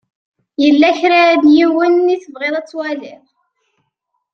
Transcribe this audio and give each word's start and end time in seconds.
Yella 0.63 0.89
kra 0.99 1.21
n 1.41 1.43
yiwen 1.55 2.13
i 2.15 2.17
tebɣiḍ 2.23 2.53
ad 2.57 2.65
twaliḍ? 2.67 3.23